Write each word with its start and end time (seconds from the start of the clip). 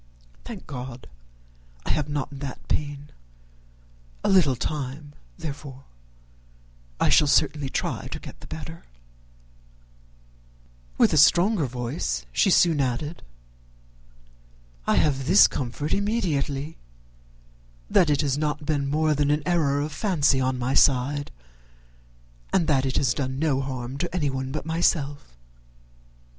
Thank 0.45 0.65
God 0.65 1.05
I 1.85 1.91
have 1.91 2.09
not 2.09 2.39
that 2.39 2.67
pain. 2.67 3.11
A 4.23 4.29
little 4.29 4.55
time, 4.55 5.13
therefore 5.37 5.83
I 6.99 7.09
shall 7.09 7.27
certainly 7.27 7.69
try 7.69 8.07
to 8.07 8.19
get 8.19 8.39
the 8.39 8.47
better" 8.47 8.83
With 10.97 11.13
a 11.13 11.17
stronger 11.17 11.67
voice 11.67 12.25
she 12.31 12.49
soon 12.49 12.81
added, 12.81 13.21
"I 14.87 14.95
have 14.95 15.27
this 15.27 15.47
comfort 15.47 15.93
immediately, 15.93 16.77
that 17.87 18.09
it 18.09 18.21
has 18.21 18.39
not 18.39 18.65
been 18.65 18.87
more 18.89 19.13
than 19.13 19.29
an 19.29 19.43
error 19.45 19.81
of 19.81 19.91
fancy 19.91 20.39
on 20.41 20.57
my 20.57 20.73
side, 20.73 21.29
and 22.51 22.65
that 22.65 22.87
it 22.87 22.97
has 22.97 23.13
done 23.13 23.37
no 23.37 23.61
harm 23.61 23.99
to 23.99 24.15
anyone 24.15 24.51
but 24.51 24.65
myself." 24.65 25.37